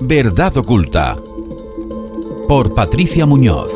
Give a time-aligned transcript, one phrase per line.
[0.00, 1.16] Verdad oculta.
[2.48, 3.72] Por Patricia Muñoz.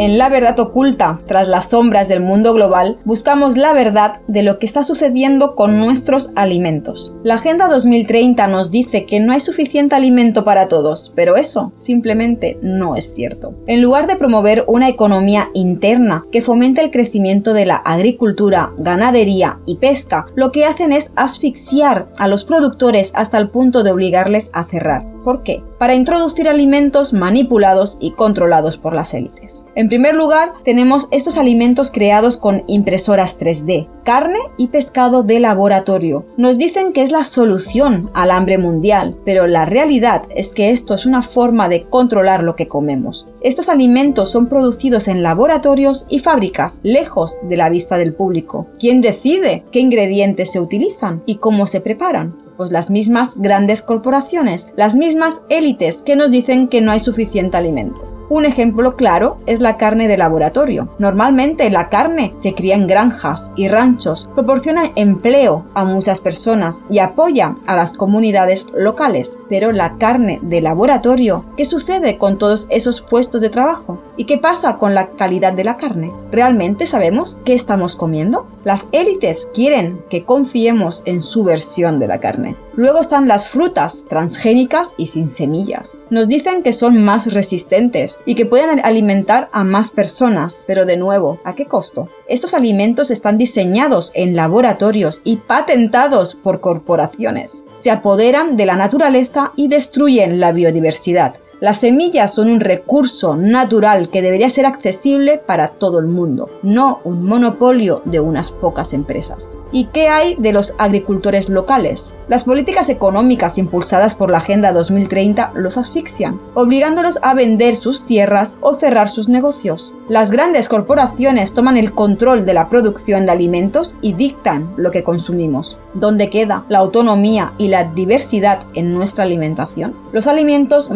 [0.00, 4.58] En La Verdad Oculta, tras las sombras del mundo global, buscamos la verdad de lo
[4.58, 7.12] que está sucediendo con nuestros alimentos.
[7.22, 12.58] La Agenda 2030 nos dice que no hay suficiente alimento para todos, pero eso simplemente
[12.62, 13.52] no es cierto.
[13.66, 19.58] En lugar de promover una economía interna que fomente el crecimiento de la agricultura, ganadería
[19.66, 24.48] y pesca, lo que hacen es asfixiar a los productores hasta el punto de obligarles
[24.54, 25.04] a cerrar.
[25.24, 25.62] ¿Por qué?
[25.78, 29.64] Para introducir alimentos manipulados y controlados por las élites.
[29.74, 36.26] En primer lugar, tenemos estos alimentos creados con impresoras 3D, carne y pescado de laboratorio.
[36.36, 40.94] Nos dicen que es la solución al hambre mundial, pero la realidad es que esto
[40.94, 43.26] es una forma de controlar lo que comemos.
[43.40, 48.66] Estos alimentos son producidos en laboratorios y fábricas, lejos de la vista del público.
[48.78, 52.36] ¿Quién decide qué ingredientes se utilizan y cómo se preparan?
[52.60, 57.56] Pues las mismas grandes corporaciones, las mismas élites que nos dicen que no hay suficiente
[57.56, 58.02] alimento.
[58.30, 60.88] Un ejemplo claro es la carne de laboratorio.
[61.00, 67.00] Normalmente la carne se cría en granjas y ranchos, proporciona empleo a muchas personas y
[67.00, 69.36] apoya a las comunidades locales.
[69.48, 74.00] Pero la carne de laboratorio, ¿qué sucede con todos esos puestos de trabajo?
[74.16, 76.12] ¿Y qué pasa con la calidad de la carne?
[76.30, 78.46] ¿Realmente sabemos qué estamos comiendo?
[78.62, 82.54] Las élites quieren que confiemos en su versión de la carne.
[82.80, 85.98] Luego están las frutas transgénicas y sin semillas.
[86.08, 90.96] Nos dicen que son más resistentes y que pueden alimentar a más personas, pero de
[90.96, 92.08] nuevo, ¿a qué costo?
[92.26, 97.64] Estos alimentos están diseñados en laboratorios y patentados por corporaciones.
[97.78, 101.34] Se apoderan de la naturaleza y destruyen la biodiversidad.
[101.60, 107.00] Las semillas son un recurso natural que debería ser accesible para todo el mundo, no
[107.04, 109.58] un monopolio de unas pocas empresas.
[109.70, 112.16] ¿Y qué hay de los agricultores locales?
[112.28, 118.56] Las políticas económicas impulsadas por la Agenda 2030 los asfixian, obligándolos a vender sus tierras
[118.62, 119.94] o cerrar sus negocios.
[120.08, 125.04] Las grandes corporaciones toman el control de la producción de alimentos y dictan lo que
[125.04, 125.76] consumimos.
[125.92, 129.94] ¿Dónde queda la autonomía y la diversidad en nuestra alimentación?
[130.12, 130.90] Los alimentos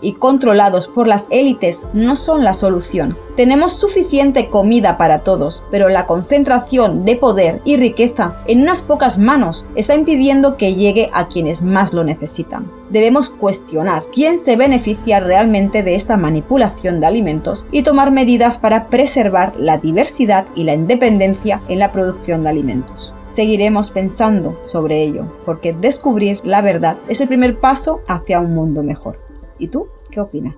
[0.00, 3.18] y controlados por las élites no son la solución.
[3.34, 9.18] Tenemos suficiente comida para todos, pero la concentración de poder y riqueza en unas pocas
[9.18, 12.70] manos está impidiendo que llegue a quienes más lo necesitan.
[12.90, 18.86] Debemos cuestionar quién se beneficia realmente de esta manipulación de alimentos y tomar medidas para
[18.86, 25.26] preservar la diversidad y la independencia en la producción de alimentos seguiremos pensando sobre ello,
[25.44, 29.25] porque descubrir la verdad es el primer paso hacia un mundo mejor.
[29.58, 30.56] ¿Y tú qué opinas?